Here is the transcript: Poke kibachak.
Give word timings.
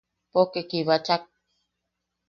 Poke 0.31 0.59
kibachak. 0.69 1.23